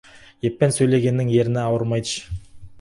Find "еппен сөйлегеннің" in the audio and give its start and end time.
0.49-1.31